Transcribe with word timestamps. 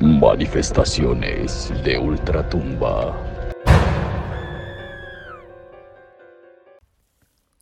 Manifestaciones 0.00 1.72
de 1.82 1.96
Ultratumba. 1.98 3.16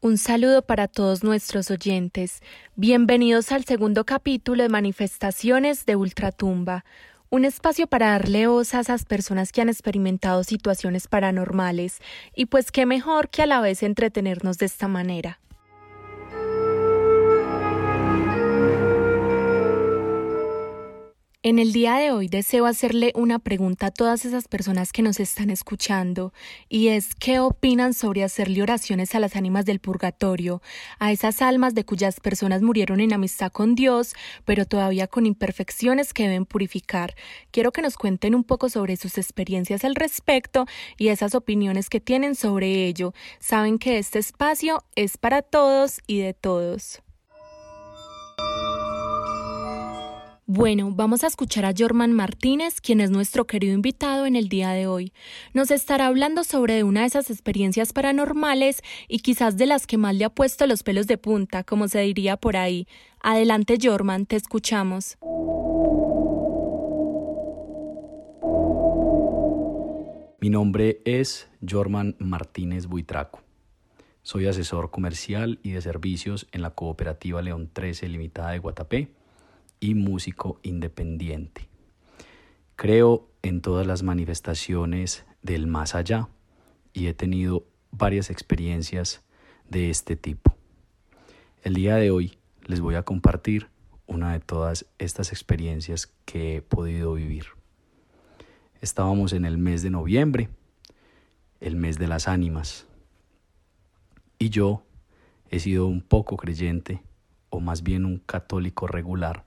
Un 0.00 0.18
saludo 0.18 0.62
para 0.62 0.88
todos 0.88 1.22
nuestros 1.22 1.70
oyentes. 1.70 2.40
Bienvenidos 2.74 3.52
al 3.52 3.64
segundo 3.64 4.04
capítulo 4.04 4.64
de 4.64 4.68
Manifestaciones 4.68 5.86
de 5.86 5.94
Ultratumba, 5.94 6.84
un 7.30 7.44
espacio 7.44 7.86
para 7.86 8.10
darle 8.10 8.48
voz 8.48 8.74
a 8.74 8.80
esas 8.80 9.04
personas 9.04 9.52
que 9.52 9.60
han 9.60 9.68
experimentado 9.68 10.42
situaciones 10.42 11.06
paranormales 11.06 12.00
y 12.34 12.46
pues 12.46 12.72
qué 12.72 12.86
mejor 12.86 13.28
que 13.28 13.42
a 13.42 13.46
la 13.46 13.60
vez 13.60 13.84
entretenernos 13.84 14.58
de 14.58 14.66
esta 14.66 14.88
manera. 14.88 15.38
En 21.46 21.60
el 21.60 21.72
día 21.72 21.94
de 21.94 22.10
hoy 22.10 22.26
deseo 22.26 22.66
hacerle 22.66 23.12
una 23.14 23.38
pregunta 23.38 23.86
a 23.86 23.90
todas 23.92 24.24
esas 24.24 24.48
personas 24.48 24.90
que 24.90 25.02
nos 25.02 25.20
están 25.20 25.48
escuchando 25.48 26.32
y 26.68 26.88
es 26.88 27.14
¿qué 27.14 27.38
opinan 27.38 27.94
sobre 27.94 28.24
hacerle 28.24 28.62
oraciones 28.62 29.14
a 29.14 29.20
las 29.20 29.36
ánimas 29.36 29.64
del 29.64 29.78
purgatorio, 29.78 30.60
a 30.98 31.12
esas 31.12 31.42
almas 31.42 31.72
de 31.76 31.84
cuyas 31.84 32.18
personas 32.18 32.62
murieron 32.62 32.98
en 32.98 33.12
amistad 33.12 33.52
con 33.52 33.76
Dios, 33.76 34.16
pero 34.44 34.64
todavía 34.64 35.06
con 35.06 35.24
imperfecciones 35.24 36.12
que 36.12 36.24
deben 36.24 36.46
purificar? 36.46 37.14
Quiero 37.52 37.70
que 37.70 37.80
nos 37.80 37.96
cuenten 37.96 38.34
un 38.34 38.42
poco 38.42 38.68
sobre 38.68 38.96
sus 38.96 39.16
experiencias 39.16 39.84
al 39.84 39.94
respecto 39.94 40.66
y 40.98 41.10
esas 41.10 41.36
opiniones 41.36 41.88
que 41.88 42.00
tienen 42.00 42.34
sobre 42.34 42.86
ello. 42.86 43.14
Saben 43.38 43.78
que 43.78 43.98
este 43.98 44.18
espacio 44.18 44.82
es 44.96 45.16
para 45.16 45.42
todos 45.42 46.00
y 46.08 46.18
de 46.18 46.34
todos. 46.34 47.05
Bueno, 50.56 50.90
vamos 50.90 51.22
a 51.22 51.26
escuchar 51.26 51.66
a 51.66 51.74
Jorman 51.76 52.14
Martínez, 52.14 52.80
quien 52.80 53.02
es 53.02 53.10
nuestro 53.10 53.46
querido 53.46 53.74
invitado 53.74 54.24
en 54.24 54.36
el 54.36 54.48
día 54.48 54.70
de 54.70 54.86
hoy. 54.86 55.12
Nos 55.52 55.70
estará 55.70 56.06
hablando 56.06 56.44
sobre 56.44 56.82
una 56.82 57.02
de 57.02 57.08
esas 57.08 57.28
experiencias 57.28 57.92
paranormales 57.92 58.80
y 59.06 59.18
quizás 59.18 59.58
de 59.58 59.66
las 59.66 59.86
que 59.86 59.98
más 59.98 60.14
le 60.14 60.24
ha 60.24 60.30
puesto 60.30 60.66
los 60.66 60.82
pelos 60.82 61.06
de 61.08 61.18
punta, 61.18 61.62
como 61.62 61.88
se 61.88 62.00
diría 62.00 62.38
por 62.38 62.56
ahí. 62.56 62.88
Adelante, 63.20 63.76
Jorman, 63.78 64.24
te 64.24 64.36
escuchamos. 64.36 65.18
Mi 70.40 70.48
nombre 70.48 71.02
es 71.04 71.50
Jorman 71.68 72.16
Martínez 72.18 72.86
Buitraco. 72.86 73.42
Soy 74.22 74.46
asesor 74.46 74.90
comercial 74.90 75.58
y 75.62 75.72
de 75.72 75.82
servicios 75.82 76.46
en 76.50 76.62
la 76.62 76.70
cooperativa 76.70 77.42
León 77.42 77.68
13 77.70 78.08
Limitada 78.08 78.52
de 78.52 78.58
Guatapé 78.58 79.10
y 79.80 79.94
músico 79.94 80.58
independiente. 80.62 81.68
Creo 82.76 83.28
en 83.42 83.60
todas 83.60 83.86
las 83.86 84.02
manifestaciones 84.02 85.24
del 85.42 85.66
más 85.66 85.94
allá 85.94 86.28
y 86.92 87.06
he 87.06 87.14
tenido 87.14 87.64
varias 87.90 88.30
experiencias 88.30 89.24
de 89.68 89.90
este 89.90 90.16
tipo. 90.16 90.54
El 91.62 91.74
día 91.74 91.96
de 91.96 92.10
hoy 92.10 92.38
les 92.66 92.80
voy 92.80 92.94
a 92.94 93.02
compartir 93.02 93.68
una 94.06 94.32
de 94.32 94.40
todas 94.40 94.86
estas 94.98 95.32
experiencias 95.32 96.12
que 96.24 96.56
he 96.56 96.62
podido 96.62 97.14
vivir. 97.14 97.46
Estábamos 98.80 99.32
en 99.32 99.44
el 99.44 99.58
mes 99.58 99.82
de 99.82 99.90
noviembre, 99.90 100.48
el 101.60 101.76
mes 101.76 101.98
de 101.98 102.06
las 102.06 102.28
ánimas, 102.28 102.86
y 104.38 104.50
yo 104.50 104.82
he 105.50 105.58
sido 105.58 105.86
un 105.86 106.02
poco 106.02 106.36
creyente, 106.36 107.02
o 107.50 107.60
más 107.60 107.82
bien 107.82 108.04
un 108.04 108.18
católico 108.18 108.86
regular, 108.86 109.44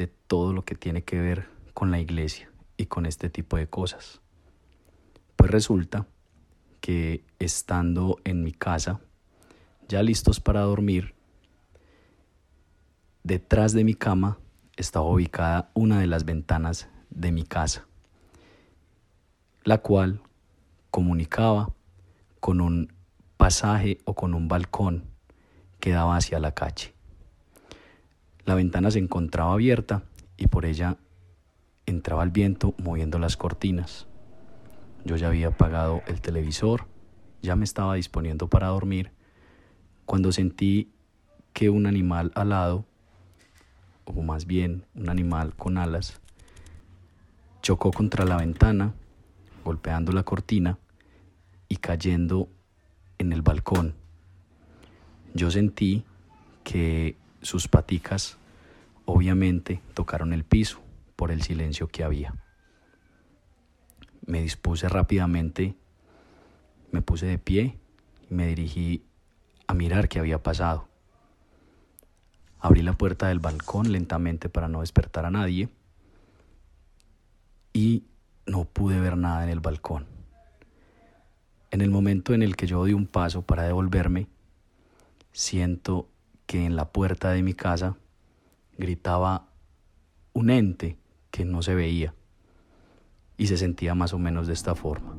de 0.00 0.06
todo 0.06 0.54
lo 0.54 0.64
que 0.64 0.76
tiene 0.76 1.04
que 1.04 1.20
ver 1.20 1.50
con 1.74 1.90
la 1.90 2.00
iglesia 2.00 2.50
y 2.78 2.86
con 2.86 3.04
este 3.04 3.28
tipo 3.28 3.58
de 3.58 3.68
cosas. 3.68 4.22
Pues 5.36 5.50
resulta 5.50 6.06
que 6.80 7.22
estando 7.38 8.16
en 8.24 8.42
mi 8.42 8.52
casa, 8.52 9.02
ya 9.88 10.02
listos 10.02 10.40
para 10.40 10.62
dormir, 10.62 11.14
detrás 13.24 13.74
de 13.74 13.84
mi 13.84 13.92
cama 13.92 14.38
estaba 14.78 15.04
ubicada 15.04 15.70
una 15.74 16.00
de 16.00 16.06
las 16.06 16.24
ventanas 16.24 16.88
de 17.10 17.30
mi 17.30 17.44
casa, 17.44 17.86
la 19.64 19.82
cual 19.82 20.22
comunicaba 20.90 21.74
con 22.40 22.62
un 22.62 22.90
pasaje 23.36 23.98
o 24.06 24.14
con 24.14 24.32
un 24.32 24.48
balcón 24.48 25.04
que 25.78 25.90
daba 25.90 26.16
hacia 26.16 26.38
la 26.38 26.54
calle. 26.54 26.94
La 28.44 28.54
ventana 28.54 28.90
se 28.90 28.98
encontraba 28.98 29.52
abierta 29.52 30.02
y 30.36 30.46
por 30.46 30.64
ella 30.64 30.96
entraba 31.86 32.22
el 32.22 32.30
viento 32.30 32.74
moviendo 32.82 33.18
las 33.18 33.36
cortinas. 33.36 34.06
Yo 35.04 35.16
ya 35.16 35.28
había 35.28 35.48
apagado 35.48 36.02
el 36.06 36.20
televisor, 36.20 36.86
ya 37.42 37.56
me 37.56 37.64
estaba 37.64 37.94
disponiendo 37.94 38.48
para 38.48 38.68
dormir, 38.68 39.12
cuando 40.04 40.32
sentí 40.32 40.92
que 41.52 41.70
un 41.70 41.86
animal 41.86 42.32
alado, 42.34 42.84
o 44.04 44.22
más 44.22 44.46
bien 44.46 44.84
un 44.94 45.08
animal 45.08 45.54
con 45.54 45.78
alas, 45.78 46.20
chocó 47.62 47.92
contra 47.92 48.24
la 48.24 48.36
ventana, 48.36 48.94
golpeando 49.64 50.12
la 50.12 50.22
cortina 50.22 50.78
y 51.68 51.76
cayendo 51.76 52.48
en 53.18 53.32
el 53.32 53.42
balcón. 53.42 53.94
Yo 55.34 55.50
sentí 55.50 56.04
que 56.64 57.16
sus 57.42 57.68
paticas 57.68 58.36
obviamente 59.04 59.82
tocaron 59.94 60.32
el 60.32 60.44
piso 60.44 60.80
por 61.16 61.30
el 61.30 61.42
silencio 61.42 61.88
que 61.88 62.04
había. 62.04 62.34
Me 64.26 64.42
dispuse 64.42 64.88
rápidamente, 64.88 65.74
me 66.92 67.02
puse 67.02 67.26
de 67.26 67.38
pie 67.38 67.78
y 68.30 68.34
me 68.34 68.46
dirigí 68.46 69.04
a 69.66 69.74
mirar 69.74 70.08
qué 70.08 70.18
había 70.18 70.42
pasado. 70.42 70.88
Abrí 72.60 72.82
la 72.82 72.92
puerta 72.92 73.28
del 73.28 73.38
balcón 73.38 73.90
lentamente 73.90 74.48
para 74.48 74.68
no 74.68 74.80
despertar 74.80 75.24
a 75.24 75.30
nadie 75.30 75.68
y 77.72 78.04
no 78.46 78.64
pude 78.64 79.00
ver 79.00 79.16
nada 79.16 79.44
en 79.44 79.50
el 79.50 79.60
balcón. 79.60 80.06
En 81.70 81.80
el 81.80 81.90
momento 81.90 82.34
en 82.34 82.42
el 82.42 82.56
que 82.56 82.66
yo 82.66 82.84
di 82.84 82.92
un 82.92 83.06
paso 83.06 83.42
para 83.42 83.62
devolverme, 83.62 84.26
siento 85.32 86.08
que 86.50 86.66
en 86.66 86.74
la 86.74 86.90
puerta 86.90 87.30
de 87.30 87.44
mi 87.44 87.54
casa 87.54 87.96
gritaba 88.76 89.46
un 90.32 90.50
ente 90.50 90.98
que 91.30 91.44
no 91.44 91.62
se 91.62 91.76
veía 91.76 92.12
y 93.36 93.46
se 93.46 93.56
sentía 93.56 93.94
más 93.94 94.12
o 94.14 94.18
menos 94.18 94.48
de 94.48 94.54
esta 94.54 94.74
forma. 94.74 95.14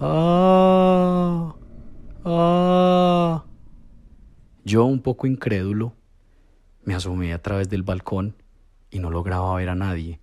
¡Ah! 0.00 1.54
¡Ah! 2.24 3.44
Yo, 4.64 4.86
un 4.86 5.02
poco 5.02 5.26
incrédulo, 5.26 5.92
me 6.82 6.94
asomé 6.94 7.34
a 7.34 7.42
través 7.42 7.68
del 7.68 7.82
balcón 7.82 8.34
y 8.90 9.00
no 9.00 9.10
lograba 9.10 9.54
ver 9.56 9.68
a 9.68 9.74
nadie. 9.74 10.18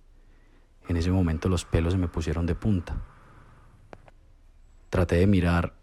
En 0.88 0.96
ese 0.96 1.12
momento 1.12 1.48
los 1.48 1.64
pelos 1.64 1.92
se 1.92 2.00
me 2.00 2.08
pusieron 2.08 2.46
de 2.46 2.56
punta. 2.56 3.00
Traté 4.88 5.18
de 5.18 5.28
mirar 5.28 5.76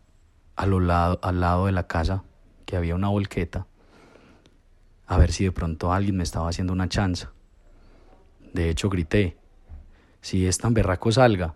lado, 0.58 1.18
al 1.24 1.40
lado 1.40 1.68
de 1.68 1.72
la 1.72 1.88
casa, 1.88 2.26
que 2.66 2.76
había 2.76 2.94
una 2.94 3.08
volqueta, 3.08 3.68
a 5.08 5.18
ver 5.18 5.32
si 5.32 5.46
de 5.46 5.52
pronto 5.52 5.94
alguien 5.94 6.18
me 6.18 6.24
estaba 6.24 6.50
haciendo 6.50 6.74
una 6.74 6.90
chanza. 6.90 7.32
De 8.54 8.70
hecho, 8.70 8.90
grité, 8.90 9.38
si 10.22 10.46
es 10.46 10.58
tan 10.58 10.74
berraco 10.74 11.12
salga, 11.12 11.56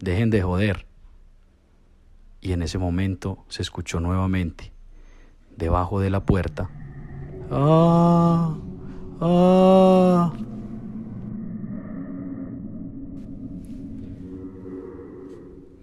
dejen 0.00 0.30
de 0.30 0.42
joder. 0.42 0.86
Y 2.40 2.52
en 2.52 2.62
ese 2.62 2.78
momento 2.78 3.44
se 3.48 3.60
escuchó 3.60 4.00
nuevamente, 4.00 4.72
debajo 5.56 6.00
de 6.00 6.10
la 6.10 6.24
puerta, 6.24 6.70
¡Ah! 7.50 8.56
¡Ah! 9.20 10.32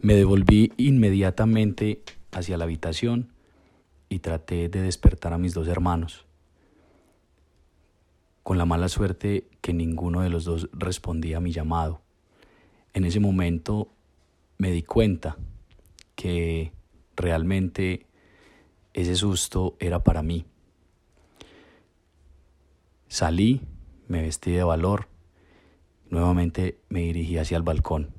Me 0.01 0.13
devolví 0.13 0.71
inmediatamente 0.77 2.01
hacia 2.31 2.57
la 2.57 2.63
habitación 2.63 3.33
y 4.09 4.19
traté 4.19 4.69
de 4.69 4.81
despertar 4.81 5.33
a 5.33 5.38
mis 5.38 5.54
dos 5.54 5.68
hermanos, 5.68 6.25
con 8.44 8.57
la 8.57 8.65
mala 8.65 8.88
suerte 8.89 9.48
que 9.62 9.74
ninguno 9.74 10.21
de 10.21 10.30
los 10.30 10.45
dos 10.45 10.69
respondía 10.71 11.38
a 11.38 11.42
mi 11.42 11.51
llamado. 11.51 12.01
En 12.94 13.04
ese 13.04 13.19
momento 13.19 13.89
me 14.57 14.71
di 14.71 14.83
cuenta 14.83 15.38
que 16.15 16.71
realmente 17.15 18.06
ese 18.94 19.15
susto 19.15 19.75
era 19.80 20.04
para 20.04 20.24
mí. 20.24 20.45
Salí, 23.07 23.62
me 24.07 24.21
vestí 24.21 24.51
de 24.51 24.63
valor, 24.63 25.07
nuevamente 26.09 26.80
me 26.89 27.01
dirigí 27.01 27.38
hacia 27.38 27.57
el 27.57 27.63
balcón. 27.63 28.13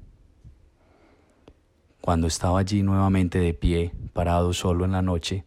Cuando 2.00 2.26
estaba 2.26 2.61
allí 2.61 2.82
nuevamente 2.82 3.38
de 3.38 3.55
pie, 3.55 3.93
parado 4.12 4.52
solo 4.52 4.85
en 4.85 4.93
la 4.93 5.02
noche, 5.02 5.44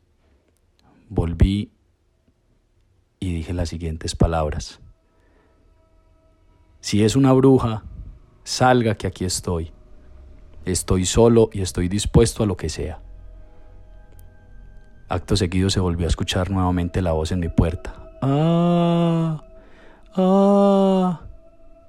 volví 1.11 1.69
y 3.19 3.33
dije 3.33 3.53
las 3.53 3.69
siguientes 3.69 4.15
palabras. 4.15 4.79
Si 6.79 7.03
es 7.03 7.17
una 7.17 7.33
bruja, 7.33 7.83
salga 8.45 8.95
que 8.95 9.07
aquí 9.07 9.25
estoy. 9.25 9.73
Estoy 10.63 11.05
solo 11.05 11.49
y 11.51 11.61
estoy 11.61 11.89
dispuesto 11.89 12.43
a 12.43 12.45
lo 12.45 12.55
que 12.55 12.69
sea. 12.69 13.01
Acto 15.09 15.35
seguido 15.35 15.69
se 15.69 15.81
volvió 15.81 16.05
a 16.05 16.09
escuchar 16.09 16.49
nuevamente 16.49 17.01
la 17.01 17.11
voz 17.11 17.33
en 17.33 17.41
mi 17.41 17.49
puerta. 17.49 17.93
Ah, 18.21 19.43
ah. 20.15 21.21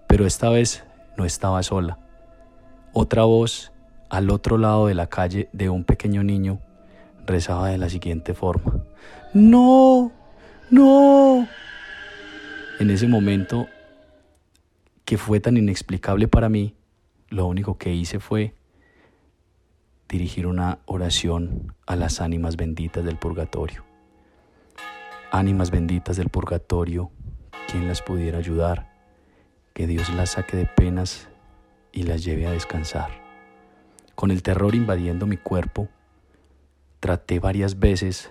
Pero 0.09 0.27
esta 0.27 0.51
vez 0.51 0.85
no 1.17 1.25
estaba 1.25 1.63
sola. 1.63 1.99
Otra 2.93 3.23
voz 3.23 3.73
al 4.11 4.31
otro 4.31 4.59
lado 4.59 4.89
de 4.89 4.95
la 4.95 5.07
calle 5.07 5.49
de 5.53 5.71
un 5.71 5.85
pequeño 5.85 6.25
niño 6.25 6.59
rezaba 7.27 7.69
de 7.69 7.79
la 7.79 7.89
siguiente 7.89 8.35
forma. 8.35 8.85
No, 9.35 10.13
no. 10.71 11.49
En 12.79 12.91
ese 12.91 13.07
momento 13.07 13.69
que 15.05 15.19
fue 15.19 15.41
tan 15.41 15.57
inexplicable 15.57 16.29
para 16.29 16.49
mí, 16.49 16.75
lo 17.29 17.47
único 17.47 17.79
que 17.79 17.93
hice 17.95 18.21
fue 18.21 18.55
dirigir 20.09 20.47
una 20.47 20.81
oración 20.85 21.75
a 21.87 21.97
las 21.97 22.21
ánimas 22.21 22.57
benditas 22.57 23.05
del 23.05 23.17
purgatorio. 23.17 23.85
Ánimas 25.31 25.71
benditas 25.71 26.19
del 26.19 26.29
purgatorio, 26.29 27.11
¿quién 27.71 27.89
las 27.89 28.03
pudiera 28.03 28.39
ayudar? 28.39 28.93
Que 29.73 29.87
Dios 29.87 30.11
las 30.11 30.33
saque 30.33 30.59
de 30.59 30.67
penas 30.67 31.29
y 31.93 32.03
las 32.03 32.23
lleve 32.23 32.47
a 32.47 32.51
descansar. 32.51 33.11
Con 34.15 34.31
el 34.31 34.43
terror 34.43 34.75
invadiendo 34.75 35.27
mi 35.27 35.39
cuerpo, 35.39 35.89
traté 37.03 37.41
varias 37.41 37.81
veces 37.81 38.31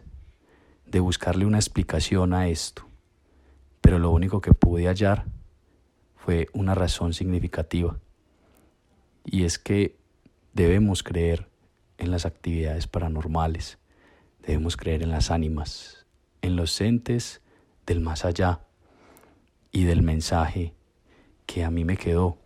de 0.85 1.01
buscarle 1.01 1.45
una 1.45 1.57
explicación 1.57 2.33
a 2.33 2.47
esto, 2.47 2.87
pero 3.81 3.99
lo 3.99 4.11
único 4.11 4.39
que 4.39 4.53
pude 4.53 4.87
hallar 4.87 5.25
fue 6.15 6.47
una 6.53 6.73
razón 6.73 7.11
significativa, 7.11 7.99
y 9.25 9.43
es 9.43 9.59
que 9.59 9.97
debemos 10.53 11.03
creer 11.03 11.49
en 11.97 12.11
las 12.11 12.25
actividades 12.25 12.87
paranormales, 12.87 13.77
debemos 14.39 14.77
creer 14.77 15.03
en 15.03 15.11
las 15.11 15.31
ánimas, 15.31 16.05
en 16.41 16.55
los 16.55 16.79
entes 16.79 17.41
del 17.85 17.99
más 17.99 18.23
allá 18.23 18.61
y 19.73 19.83
del 19.83 20.01
mensaje 20.01 20.73
que 21.45 21.65
a 21.65 21.71
mí 21.71 21.83
me 21.83 21.97
quedó, 21.97 22.37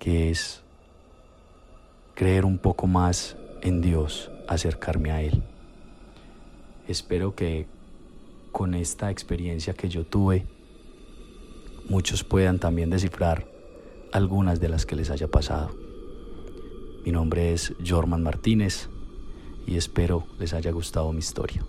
que 0.00 0.28
es 0.28 0.64
creer 2.16 2.44
un 2.44 2.58
poco 2.58 2.88
más 2.88 3.36
en 3.62 3.80
Dios, 3.80 4.32
acercarme 4.48 5.10
a 5.10 5.22
Él. 5.22 5.42
Espero 6.88 7.34
que 7.34 7.66
con 8.52 8.74
esta 8.74 9.10
experiencia 9.10 9.74
que 9.74 9.88
yo 9.88 10.06
tuve, 10.06 10.46
muchos 11.88 12.24
puedan 12.24 12.58
también 12.58 12.90
descifrar 12.90 13.46
algunas 14.12 14.60
de 14.60 14.68
las 14.68 14.86
que 14.86 14.96
les 14.96 15.10
haya 15.10 15.28
pasado. 15.28 15.74
Mi 17.04 17.12
nombre 17.12 17.52
es 17.52 17.74
Jorman 17.86 18.22
Martínez 18.22 18.88
y 19.66 19.76
espero 19.76 20.26
les 20.38 20.54
haya 20.54 20.70
gustado 20.70 21.12
mi 21.12 21.18
historia. 21.18 21.64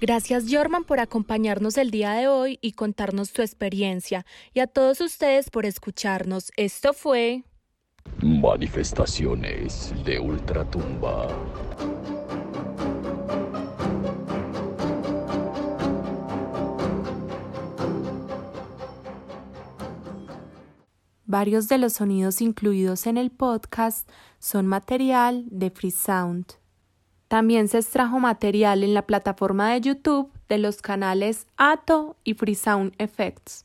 Gracias 0.00 0.44
Jorman 0.50 0.84
por 0.84 1.00
acompañarnos 1.00 1.78
el 1.78 1.90
día 1.90 2.12
de 2.12 2.28
hoy 2.28 2.58
y 2.60 2.72
contarnos 2.72 3.32
tu 3.32 3.42
experiencia 3.42 4.26
y 4.52 4.60
a 4.60 4.66
todos 4.66 5.00
ustedes 5.00 5.50
por 5.50 5.66
escucharnos. 5.66 6.52
Esto 6.56 6.92
fue 6.92 7.44
Manifestaciones 8.22 9.92
de 10.04 10.18
Ultratumba. 10.18 11.28
Varios 21.26 21.68
de 21.68 21.78
los 21.78 21.94
sonidos 21.94 22.40
incluidos 22.40 23.06
en 23.06 23.16
el 23.16 23.30
podcast 23.30 24.08
son 24.38 24.66
material 24.66 25.46
de 25.50 25.70
Free 25.70 25.90
Sound. 25.90 26.46
También 27.28 27.68
se 27.68 27.78
extrajo 27.78 28.20
material 28.20 28.84
en 28.84 28.94
la 28.94 29.06
plataforma 29.06 29.72
de 29.72 29.80
YouTube 29.80 30.30
de 30.48 30.58
los 30.58 30.80
canales 30.80 31.46
Ato 31.56 32.16
y 32.22 32.34
Free 32.34 32.54
Sound 32.54 32.94
Effects. 32.98 33.62